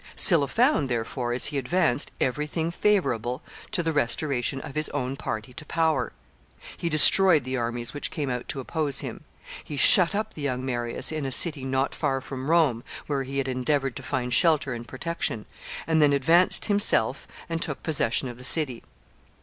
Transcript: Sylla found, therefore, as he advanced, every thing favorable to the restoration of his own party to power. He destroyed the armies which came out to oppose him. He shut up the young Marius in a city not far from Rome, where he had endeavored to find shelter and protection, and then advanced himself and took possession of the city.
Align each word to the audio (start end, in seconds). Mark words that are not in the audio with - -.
Sylla 0.15 0.47
found, 0.47 0.89
therefore, 0.89 1.31
as 1.31 1.45
he 1.45 1.59
advanced, 1.59 2.11
every 2.19 2.47
thing 2.47 2.71
favorable 2.71 3.43
to 3.71 3.83
the 3.83 3.93
restoration 3.93 4.59
of 4.61 4.73
his 4.73 4.89
own 4.89 5.15
party 5.15 5.53
to 5.53 5.63
power. 5.63 6.11
He 6.75 6.89
destroyed 6.89 7.43
the 7.43 7.55
armies 7.57 7.93
which 7.93 8.09
came 8.09 8.27
out 8.27 8.47
to 8.47 8.59
oppose 8.59 9.01
him. 9.01 9.25
He 9.63 9.77
shut 9.77 10.15
up 10.15 10.33
the 10.33 10.41
young 10.41 10.65
Marius 10.65 11.11
in 11.11 11.23
a 11.23 11.31
city 11.31 11.63
not 11.63 11.93
far 11.93 12.19
from 12.19 12.49
Rome, 12.49 12.83
where 13.05 13.21
he 13.21 13.37
had 13.37 13.47
endeavored 13.47 13.95
to 13.95 14.01
find 14.01 14.33
shelter 14.33 14.73
and 14.73 14.87
protection, 14.87 15.45
and 15.85 16.01
then 16.01 16.13
advanced 16.13 16.65
himself 16.65 17.27
and 17.47 17.61
took 17.61 17.83
possession 17.83 18.27
of 18.27 18.37
the 18.39 18.43
city. 18.43 18.81